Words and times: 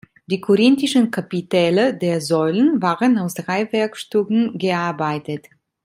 Die 0.25 0.41
korinthischen 0.41 1.11
Kapitelle 1.11 1.93
der 1.93 2.21
Säulen 2.21 2.81
waren 2.81 3.19
aus 3.19 3.35
drei 3.35 3.71
Werkstücken 3.71 4.57
gearbeitet. 4.57 5.47